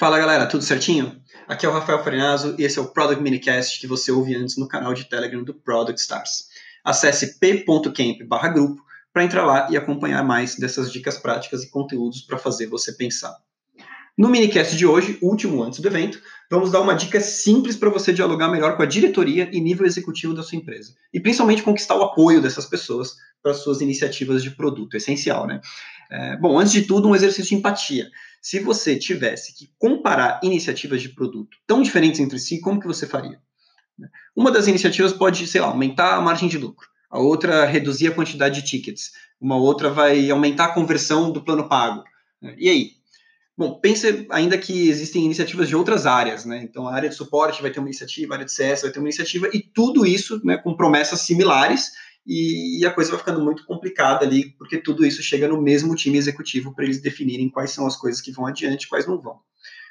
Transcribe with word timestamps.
Fala 0.00 0.18
galera, 0.18 0.46
tudo 0.46 0.64
certinho? 0.64 1.22
Aqui 1.46 1.66
é 1.66 1.68
o 1.68 1.72
Rafael 1.72 2.02
Farinazzo 2.02 2.54
e 2.58 2.64
esse 2.64 2.78
é 2.78 2.80
o 2.80 2.88
Product 2.88 3.22
Minicast 3.22 3.78
que 3.78 3.86
você 3.86 4.10
ouve 4.10 4.34
antes 4.34 4.56
no 4.56 4.66
canal 4.66 4.94
de 4.94 5.04
Telegram 5.04 5.44
do 5.44 5.52
Product 5.52 6.00
Stars. 6.00 6.46
Acesse 6.82 7.38
p.camp/grupo 7.38 8.82
para 9.12 9.24
entrar 9.24 9.44
lá 9.44 9.68
e 9.70 9.76
acompanhar 9.76 10.24
mais 10.24 10.56
dessas 10.56 10.90
dicas 10.90 11.18
práticas 11.18 11.64
e 11.64 11.70
conteúdos 11.70 12.22
para 12.22 12.38
fazer 12.38 12.66
você 12.66 12.92
pensar. 12.92 13.36
No 14.20 14.28
minicast 14.28 14.76
de 14.76 14.84
hoje, 14.84 15.16
último 15.22 15.62
antes 15.62 15.80
do 15.80 15.88
evento, 15.88 16.20
vamos 16.50 16.70
dar 16.70 16.82
uma 16.82 16.92
dica 16.92 17.18
simples 17.22 17.74
para 17.74 17.88
você 17.88 18.12
dialogar 18.12 18.50
melhor 18.50 18.76
com 18.76 18.82
a 18.82 18.86
diretoria 18.86 19.48
e 19.50 19.58
nível 19.58 19.86
executivo 19.86 20.34
da 20.34 20.42
sua 20.42 20.58
empresa. 20.58 20.94
E 21.10 21.18
principalmente 21.18 21.62
conquistar 21.62 21.94
o 21.96 22.02
apoio 22.02 22.42
dessas 22.42 22.66
pessoas 22.66 23.16
para 23.42 23.54
suas 23.54 23.80
iniciativas 23.80 24.42
de 24.42 24.50
produto. 24.50 24.94
Essencial, 24.94 25.46
né? 25.46 25.62
É, 26.10 26.36
bom, 26.36 26.58
antes 26.58 26.70
de 26.70 26.82
tudo, 26.82 27.08
um 27.08 27.14
exercício 27.14 27.48
de 27.48 27.54
empatia. 27.54 28.10
Se 28.42 28.60
você 28.60 28.94
tivesse 28.94 29.56
que 29.56 29.70
comparar 29.78 30.38
iniciativas 30.42 31.00
de 31.00 31.08
produto 31.08 31.56
tão 31.66 31.80
diferentes 31.80 32.20
entre 32.20 32.38
si, 32.38 32.60
como 32.60 32.78
que 32.78 32.86
você 32.86 33.06
faria? 33.06 33.40
Uma 34.36 34.50
das 34.50 34.66
iniciativas 34.66 35.14
pode, 35.14 35.46
sei 35.46 35.62
lá, 35.62 35.68
aumentar 35.68 36.16
a 36.16 36.20
margem 36.20 36.46
de 36.46 36.58
lucro. 36.58 36.86
A 37.10 37.18
outra 37.18 37.64
reduzir 37.64 38.08
a 38.08 38.14
quantidade 38.14 38.60
de 38.60 38.68
tickets. 38.68 39.12
Uma 39.40 39.56
outra 39.56 39.88
vai 39.88 40.30
aumentar 40.30 40.66
a 40.66 40.74
conversão 40.74 41.32
do 41.32 41.42
plano 41.42 41.70
pago. 41.70 42.04
E 42.58 42.68
aí? 42.68 42.99
Bom, 43.60 43.78
pense 43.78 44.26
ainda 44.30 44.56
que 44.56 44.88
existem 44.88 45.22
iniciativas 45.22 45.68
de 45.68 45.76
outras 45.76 46.06
áreas, 46.06 46.46
né? 46.46 46.62
Então, 46.62 46.88
a 46.88 46.94
área 46.94 47.10
de 47.10 47.14
suporte 47.14 47.60
vai 47.60 47.70
ter 47.70 47.78
uma 47.78 47.88
iniciativa, 47.88 48.32
a 48.32 48.36
área 48.36 48.46
de 48.46 48.52
CS 48.52 48.80
vai 48.80 48.90
ter 48.90 48.98
uma 48.98 49.08
iniciativa, 49.08 49.50
e 49.52 49.60
tudo 49.60 50.06
isso 50.06 50.40
né, 50.42 50.56
com 50.56 50.74
promessas 50.74 51.20
similares 51.20 51.90
e, 52.26 52.82
a 52.86 52.90
coisa 52.90 53.10
vai 53.10 53.18
ficando 53.18 53.44
muito 53.44 53.66
complicada 53.66 54.24
ali, 54.24 54.56
porque 54.56 54.78
tudo 54.78 55.04
isso 55.04 55.22
chega 55.22 55.46
no 55.46 55.60
mesmo 55.60 55.94
time 55.94 56.16
executivo 56.16 56.74
para 56.74 56.86
eles 56.86 57.02
definirem 57.02 57.50
quais 57.50 57.70
são 57.70 57.86
as 57.86 57.96
coisas 57.96 58.22
que 58.22 58.32
vão 58.32 58.46
adiante 58.46 58.84
e 58.84 58.88
quais 58.88 59.06
não 59.06 59.20
vão. 59.20 59.38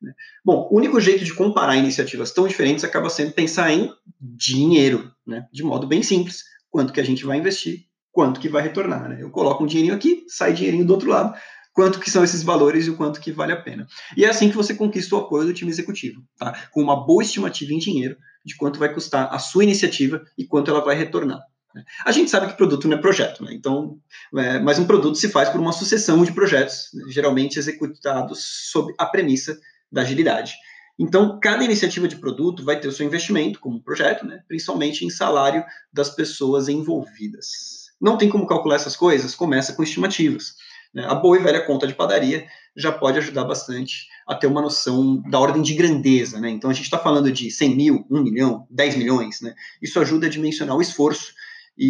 Né? 0.00 0.14
Bom, 0.42 0.66
o 0.70 0.78
único 0.78 0.98
jeito 0.98 1.22
de 1.22 1.34
comparar 1.34 1.76
iniciativas 1.76 2.32
tão 2.32 2.48
diferentes 2.48 2.82
acaba 2.82 3.10
sendo 3.10 3.32
pensar 3.32 3.70
em 3.70 3.92
dinheiro, 4.18 5.12
né? 5.26 5.44
de 5.52 5.62
modo 5.62 5.86
bem 5.86 6.02
simples. 6.02 6.44
Quanto 6.70 6.94
que 6.94 7.00
a 7.00 7.04
gente 7.04 7.26
vai 7.26 7.36
investir, 7.36 7.84
quanto 8.10 8.40
que 8.40 8.48
vai 8.48 8.62
retornar. 8.62 9.06
Né? 9.06 9.18
Eu 9.20 9.28
coloco 9.28 9.62
um 9.62 9.66
dinheirinho 9.66 9.94
aqui, 9.94 10.24
sai 10.28 10.54
dinheirinho 10.54 10.86
do 10.86 10.94
outro 10.94 11.10
lado, 11.10 11.36
quanto 11.72 12.00
que 12.00 12.10
são 12.10 12.24
esses 12.24 12.42
valores 12.42 12.86
e 12.86 12.90
o 12.90 12.96
quanto 12.96 13.20
que 13.20 13.32
vale 13.32 13.52
a 13.52 13.60
pena. 13.60 13.86
E 14.16 14.24
é 14.24 14.28
assim 14.28 14.50
que 14.50 14.56
você 14.56 14.74
conquista 14.74 15.14
o 15.14 15.18
apoio 15.18 15.46
do 15.46 15.54
time 15.54 15.70
executivo, 15.70 16.22
tá? 16.38 16.68
com 16.70 16.82
uma 16.82 17.06
boa 17.06 17.22
estimativa 17.22 17.72
em 17.72 17.78
dinheiro 17.78 18.16
de 18.44 18.56
quanto 18.56 18.78
vai 18.78 18.92
custar 18.92 19.32
a 19.32 19.38
sua 19.38 19.64
iniciativa 19.64 20.22
e 20.36 20.46
quanto 20.46 20.70
ela 20.70 20.84
vai 20.84 20.96
retornar. 20.96 21.40
Né? 21.74 21.84
A 22.04 22.12
gente 22.12 22.30
sabe 22.30 22.48
que 22.48 22.56
produto 22.56 22.88
não 22.88 22.96
é 22.96 23.00
projeto, 23.00 23.44
né? 23.44 23.52
então, 23.52 23.98
é, 24.36 24.58
mas 24.58 24.78
um 24.78 24.86
produto 24.86 25.16
se 25.16 25.28
faz 25.28 25.48
por 25.48 25.60
uma 25.60 25.72
sucessão 25.72 26.24
de 26.24 26.32
projetos, 26.32 26.90
né? 26.94 27.04
geralmente 27.08 27.58
executados 27.58 28.68
sob 28.70 28.92
a 28.98 29.06
premissa 29.06 29.58
da 29.90 30.02
agilidade. 30.02 30.54
Então, 30.98 31.38
cada 31.40 31.64
iniciativa 31.64 32.06
de 32.06 32.16
produto 32.16 32.64
vai 32.64 32.78
ter 32.78 32.88
o 32.88 32.92
seu 32.92 33.06
investimento 33.06 33.58
como 33.58 33.82
projeto, 33.82 34.26
né? 34.26 34.40
principalmente 34.46 35.04
em 35.04 35.10
salário 35.10 35.64
das 35.92 36.10
pessoas 36.10 36.68
envolvidas. 36.68 37.80
Não 38.00 38.16
tem 38.16 38.28
como 38.28 38.46
calcular 38.46 38.76
essas 38.76 38.96
coisas? 38.96 39.34
Começa 39.34 39.72
com 39.72 39.82
estimativas. 39.82 40.54
Né? 40.92 41.04
A 41.06 41.14
boa 41.14 41.38
e 41.38 41.42
velha 41.42 41.64
conta 41.64 41.86
de 41.86 41.94
padaria 41.94 42.46
já 42.76 42.92
pode 42.92 43.18
ajudar 43.18 43.44
bastante 43.44 44.08
a 44.26 44.34
ter 44.34 44.46
uma 44.46 44.62
noção 44.62 45.20
da 45.28 45.38
ordem 45.38 45.62
de 45.62 45.74
grandeza. 45.74 46.40
Né? 46.40 46.50
Então, 46.50 46.70
a 46.70 46.72
gente 46.72 46.84
está 46.84 46.98
falando 46.98 47.30
de 47.30 47.50
100 47.50 47.76
mil, 47.76 48.06
1 48.10 48.22
milhão, 48.22 48.66
10 48.70 48.96
milhões. 48.96 49.40
Né? 49.40 49.54
Isso 49.80 49.98
ajuda 50.00 50.26
a 50.26 50.30
dimensionar 50.30 50.76
o 50.76 50.82
esforço 50.82 51.32
e, 51.76 51.86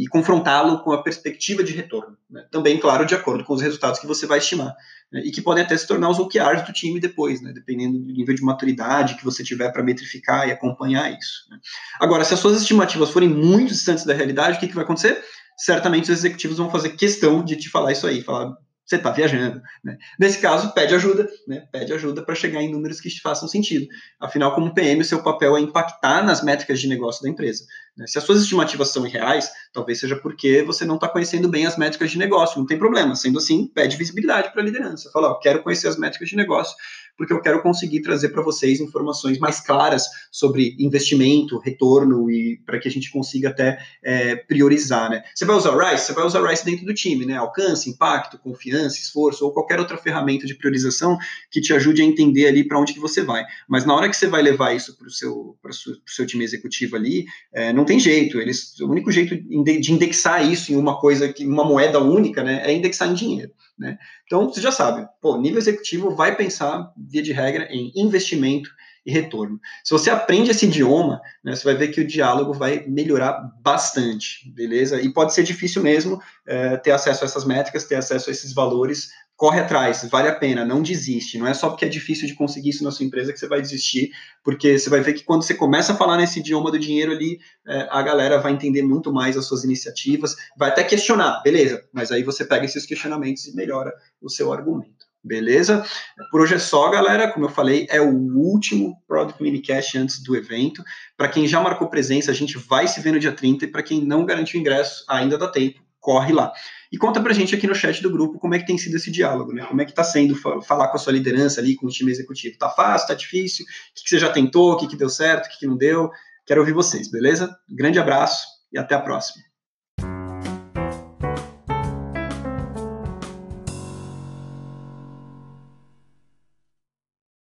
e, 0.00 0.04
e 0.04 0.06
confrontá-lo 0.08 0.82
com 0.82 0.92
a 0.92 1.02
perspectiva 1.02 1.64
de 1.64 1.72
retorno. 1.72 2.16
Né? 2.30 2.44
Também, 2.50 2.78
claro, 2.78 3.06
de 3.06 3.14
acordo 3.14 3.44
com 3.44 3.54
os 3.54 3.62
resultados 3.62 3.98
que 3.98 4.06
você 4.06 4.26
vai 4.26 4.38
estimar. 4.38 4.74
Né? 5.12 5.22
E 5.24 5.30
que 5.30 5.40
podem 5.40 5.64
até 5.64 5.76
se 5.76 5.86
tornar 5.86 6.10
os 6.10 6.18
OKRs 6.18 6.64
do 6.66 6.72
time 6.72 7.00
depois, 7.00 7.40
né? 7.40 7.52
dependendo 7.52 7.98
do 7.98 8.12
nível 8.12 8.34
de 8.34 8.42
maturidade 8.42 9.16
que 9.16 9.24
você 9.24 9.42
tiver 9.42 9.70
para 9.72 9.82
metrificar 9.82 10.48
e 10.48 10.52
acompanhar 10.52 11.10
isso. 11.10 11.46
Né? 11.50 11.58
Agora, 12.00 12.24
se 12.24 12.34
as 12.34 12.40
suas 12.40 12.60
estimativas 12.60 13.10
forem 13.10 13.28
muito 13.28 13.72
distantes 13.72 14.04
da 14.04 14.14
realidade, 14.14 14.56
o 14.56 14.60
que, 14.60 14.68
que 14.68 14.74
vai 14.74 14.84
acontecer? 14.84 15.22
Certamente 15.60 16.10
os 16.10 16.18
executivos 16.18 16.56
vão 16.56 16.70
fazer 16.70 16.90
questão 16.90 17.44
de 17.44 17.54
te 17.56 17.68
falar 17.68 17.92
isso 17.92 18.06
aí, 18.06 18.22
falar, 18.22 18.56
você 18.90 18.96
está 18.96 19.10
viajando. 19.10 19.62
Né? 19.84 19.96
Nesse 20.18 20.38
caso, 20.38 20.72
pede 20.72 20.94
ajuda, 20.94 21.28
né? 21.46 21.64
pede 21.70 21.92
ajuda 21.92 22.24
para 22.24 22.34
chegar 22.34 22.60
em 22.60 22.72
números 22.72 23.00
que 23.00 23.08
te 23.08 23.20
façam 23.20 23.46
sentido. 23.46 23.86
Afinal, 24.18 24.52
como 24.54 24.74
PM, 24.74 25.00
o 25.00 25.04
seu 25.04 25.22
papel 25.22 25.56
é 25.56 25.60
impactar 25.60 26.24
nas 26.24 26.42
métricas 26.42 26.80
de 26.80 26.88
negócio 26.88 27.22
da 27.22 27.28
empresa. 27.28 27.64
Né? 27.96 28.06
Se 28.08 28.18
as 28.18 28.24
suas 28.24 28.40
estimativas 28.40 28.88
são 28.88 29.06
irreais, 29.06 29.48
talvez 29.72 30.00
seja 30.00 30.16
porque 30.16 30.62
você 30.62 30.84
não 30.84 30.96
está 30.96 31.08
conhecendo 31.08 31.48
bem 31.48 31.66
as 31.66 31.76
métricas 31.76 32.10
de 32.10 32.18
negócio, 32.18 32.58
não 32.58 32.66
tem 32.66 32.78
problema. 32.78 33.14
Sendo 33.14 33.38
assim, 33.38 33.68
pede 33.68 33.96
visibilidade 33.96 34.50
para 34.50 34.60
a 34.60 34.64
liderança. 34.64 35.10
Fala, 35.12 35.28
ó, 35.28 35.34
quero 35.34 35.62
conhecer 35.62 35.86
as 35.86 35.96
métricas 35.96 36.28
de 36.28 36.36
negócio, 36.36 36.74
porque 37.20 37.34
eu 37.34 37.42
quero 37.42 37.60
conseguir 37.60 38.00
trazer 38.00 38.30
para 38.30 38.40
vocês 38.40 38.80
informações 38.80 39.38
mais 39.38 39.60
claras 39.60 40.06
sobre 40.32 40.74
investimento, 40.78 41.58
retorno 41.58 42.30
e 42.30 42.58
para 42.64 42.78
que 42.78 42.88
a 42.88 42.90
gente 42.90 43.12
consiga 43.12 43.50
até 43.50 43.78
é, 44.02 44.36
priorizar, 44.36 45.10
né? 45.10 45.22
Você 45.34 45.44
vai 45.44 45.54
usar 45.54 45.72
o 45.72 45.78
RISE? 45.78 46.06
Você 46.06 46.14
vai 46.14 46.24
usar 46.24 46.40
o 46.40 46.46
RISE 46.46 46.64
dentro 46.64 46.86
do 46.86 46.94
time, 46.94 47.26
né? 47.26 47.36
Alcance, 47.36 47.90
impacto, 47.90 48.38
confiança, 48.38 48.96
esforço 48.96 49.44
ou 49.44 49.52
qualquer 49.52 49.78
outra 49.78 49.98
ferramenta 49.98 50.46
de 50.46 50.54
priorização 50.54 51.18
que 51.50 51.60
te 51.60 51.74
ajude 51.74 52.00
a 52.00 52.06
entender 52.06 52.46
ali 52.46 52.66
para 52.66 52.80
onde 52.80 52.94
que 52.94 52.98
você 52.98 53.22
vai. 53.22 53.44
Mas 53.68 53.84
na 53.84 53.94
hora 53.94 54.08
que 54.08 54.16
você 54.16 54.26
vai 54.26 54.40
levar 54.40 54.74
isso 54.74 54.96
para 54.96 55.06
o 55.06 55.10
seu, 55.10 55.58
seu 56.06 56.24
time 56.24 56.42
executivo 56.42 56.96
ali, 56.96 57.26
é, 57.52 57.70
não 57.70 57.84
tem 57.84 58.00
jeito. 58.00 58.40
Eles, 58.40 58.80
o 58.80 58.88
único 58.88 59.12
jeito 59.12 59.36
de 59.36 59.92
indexar 59.92 60.50
isso 60.50 60.72
em 60.72 60.76
uma 60.76 60.98
coisa, 60.98 61.30
que 61.30 61.46
uma 61.46 61.66
moeda 61.66 62.00
única, 62.00 62.42
né, 62.42 62.62
é 62.64 62.72
indexar 62.72 63.10
em 63.10 63.14
dinheiro. 63.14 63.52
Né? 63.80 63.98
Então, 64.26 64.46
você 64.46 64.60
já 64.60 64.70
sabe, 64.70 65.08
pô, 65.22 65.38
nível 65.38 65.58
executivo 65.58 66.14
vai 66.14 66.36
pensar, 66.36 66.92
via 66.94 67.22
de 67.22 67.32
regra, 67.32 67.66
em 67.70 67.90
investimento 67.96 68.68
e 69.06 69.10
retorno. 69.10 69.58
Se 69.82 69.92
você 69.92 70.10
aprende 70.10 70.50
esse 70.50 70.66
idioma, 70.66 71.22
né, 71.42 71.56
você 71.56 71.64
vai 71.64 71.74
ver 71.74 71.88
que 71.88 72.02
o 72.02 72.06
diálogo 72.06 72.52
vai 72.52 72.84
melhorar 72.86 73.40
bastante, 73.62 74.52
beleza? 74.52 75.00
E 75.00 75.10
pode 75.10 75.32
ser 75.32 75.42
difícil 75.42 75.82
mesmo 75.82 76.20
é, 76.46 76.76
ter 76.76 76.90
acesso 76.90 77.24
a 77.24 77.26
essas 77.26 77.46
métricas, 77.46 77.86
ter 77.86 77.94
acesso 77.94 78.28
a 78.28 78.32
esses 78.32 78.52
valores 78.52 79.08
corre 79.40 79.58
atrás, 79.58 80.06
vale 80.10 80.28
a 80.28 80.34
pena, 80.34 80.66
não 80.66 80.82
desiste. 80.82 81.38
Não 81.38 81.46
é 81.46 81.54
só 81.54 81.70
porque 81.70 81.86
é 81.86 81.88
difícil 81.88 82.26
de 82.26 82.34
conseguir 82.34 82.68
isso 82.68 82.84
na 82.84 82.90
sua 82.90 83.06
empresa 83.06 83.32
que 83.32 83.38
você 83.38 83.48
vai 83.48 83.58
desistir, 83.58 84.10
porque 84.44 84.78
você 84.78 84.90
vai 84.90 85.00
ver 85.00 85.14
que 85.14 85.24
quando 85.24 85.44
você 85.44 85.54
começa 85.54 85.94
a 85.94 85.96
falar 85.96 86.18
nesse 86.18 86.40
idioma 86.40 86.70
do 86.70 86.78
dinheiro 86.78 87.10
ali, 87.10 87.38
é, 87.66 87.88
a 87.90 88.02
galera 88.02 88.38
vai 88.38 88.52
entender 88.52 88.82
muito 88.82 89.10
mais 89.10 89.38
as 89.38 89.46
suas 89.46 89.64
iniciativas, 89.64 90.36
vai 90.58 90.68
até 90.68 90.84
questionar, 90.84 91.40
beleza, 91.42 91.82
mas 91.90 92.12
aí 92.12 92.22
você 92.22 92.44
pega 92.44 92.66
esses 92.66 92.84
questionamentos 92.84 93.46
e 93.46 93.56
melhora 93.56 93.90
o 94.20 94.28
seu 94.28 94.52
argumento. 94.52 95.06
Beleza? 95.24 95.86
Por 96.30 96.42
hoje 96.42 96.56
é 96.56 96.58
só, 96.58 96.90
galera. 96.90 97.30
Como 97.32 97.46
eu 97.46 97.50
falei, 97.50 97.86
é 97.90 98.00
o 98.00 98.10
último 98.10 99.02
Product 99.08 99.42
Minicast 99.42 99.96
antes 99.96 100.22
do 100.22 100.36
evento. 100.36 100.82
Para 101.16 101.28
quem 101.28 101.46
já 101.46 101.60
marcou 101.62 101.88
presença, 101.88 102.30
a 102.30 102.34
gente 102.34 102.58
vai 102.58 102.86
se 102.86 103.00
ver 103.00 103.12
no 103.12 103.18
dia 103.18 103.32
30 103.32 103.64
e 103.64 103.68
para 103.68 103.82
quem 103.82 104.04
não 104.04 104.26
garantiu 104.26 104.60
ingresso, 104.60 105.04
ainda 105.08 105.38
dá 105.38 105.48
tempo 105.48 105.80
corre 106.00 106.32
lá. 106.32 106.52
E 106.90 106.96
conta 106.96 107.20
pra 107.20 107.32
gente 107.32 107.54
aqui 107.54 107.66
no 107.66 107.74
chat 107.74 108.02
do 108.02 108.10
grupo 108.10 108.38
como 108.38 108.54
é 108.54 108.58
que 108.58 108.66
tem 108.66 108.78
sido 108.78 108.96
esse 108.96 109.10
diálogo, 109.10 109.52
né? 109.52 109.64
Como 109.66 109.80
é 109.80 109.84
que 109.84 109.92
tá 109.92 110.02
sendo 110.02 110.34
falar 110.34 110.88
com 110.88 110.96
a 110.96 110.98
sua 110.98 111.12
liderança 111.12 111.60
ali, 111.60 111.76
com 111.76 111.86
o 111.86 111.90
time 111.90 112.10
executivo. 112.10 112.58
Tá 112.58 112.70
fácil, 112.70 113.08
tá 113.08 113.14
difícil? 113.14 113.64
O 113.64 113.68
que, 113.94 114.04
que 114.04 114.08
você 114.08 114.18
já 114.18 114.30
tentou? 114.30 114.72
O 114.72 114.76
que, 114.76 114.88
que 114.88 114.96
deu 114.96 115.08
certo? 115.08 115.46
O 115.46 115.50
que, 115.50 115.58
que 115.58 115.66
não 115.66 115.76
deu? 115.76 116.10
Quero 116.46 116.60
ouvir 116.60 116.72
vocês, 116.72 117.10
beleza? 117.10 117.54
Grande 117.68 117.98
abraço 117.98 118.44
e 118.72 118.78
até 118.78 118.94
a 118.94 119.00
próxima. 119.00 119.49